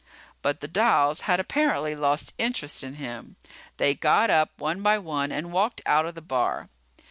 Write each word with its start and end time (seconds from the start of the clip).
But 0.41 0.61
the 0.61 0.67
dolls 0.67 1.21
had 1.29 1.39
apparently 1.39 1.95
lost 1.95 2.33
interest 2.39 2.83
in 2.83 2.95
him. 2.95 3.35
They 3.77 3.93
got 3.93 4.31
up 4.31 4.49
one 4.57 4.81
by 4.81 4.97
one 4.97 5.31
and 5.31 5.51
walked 5.51 5.79
out 5.85 6.07
of 6.07 6.15
the 6.15 6.21
bar. 6.23 6.69